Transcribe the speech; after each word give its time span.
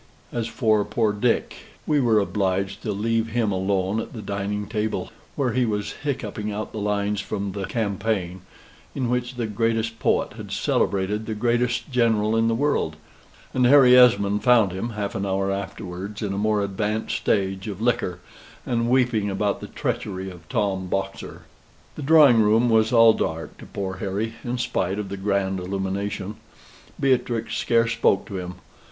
As 0.31 0.47
for 0.47 0.83
poor 0.83 1.13
Dick, 1.13 1.53
we 1.85 1.99
were 1.99 2.17
obliged 2.17 2.81
to 2.81 2.91
leave 2.91 3.27
him 3.27 3.51
alone 3.51 3.99
at 3.99 4.13
the 4.13 4.21
dining 4.23 4.65
table, 4.65 5.11
where 5.35 5.51
he 5.53 5.63
was 5.63 5.91
hiccupping 6.01 6.51
out 6.51 6.71
the 6.71 6.79
lines 6.79 7.21
from 7.21 7.51
the 7.51 7.65
"Campaign," 7.65 8.41
in 8.95 9.11
which 9.11 9.35
the 9.35 9.45
greatest 9.45 9.99
poet 9.99 10.33
had 10.33 10.51
celebrated 10.51 11.27
the 11.27 11.35
greatest 11.35 11.91
general 11.91 12.35
in 12.35 12.47
the 12.47 12.55
world; 12.55 12.95
and 13.53 13.67
Harry 13.67 13.95
Esmond 13.95 14.41
found 14.43 14.71
him, 14.71 14.89
half 14.89 15.13
an 15.13 15.23
hour 15.23 15.51
afterwards, 15.51 16.23
in 16.23 16.33
a 16.33 16.37
more 16.39 16.63
advanced 16.63 17.15
stage 17.17 17.67
of 17.67 17.79
liquor, 17.79 18.17
and 18.65 18.89
weeping 18.89 19.29
about 19.29 19.61
the 19.61 19.67
treachery 19.67 20.31
of 20.31 20.49
Tom 20.49 20.87
Boxer. 20.87 21.43
The 21.93 22.01
drawing 22.01 22.41
room 22.41 22.71
was 22.71 22.91
all 22.91 23.13
dark 23.13 23.55
to 23.59 23.67
poor 23.67 23.97
Harry, 23.97 24.33
in 24.43 24.57
spite 24.57 24.97
of 24.97 25.09
the 25.09 25.17
grand 25.17 25.59
illumination. 25.59 26.37
Beatrix 26.99 27.55
scarce 27.55 27.91
spoke 27.91 28.25
to 28.25 28.39
him. 28.39 28.55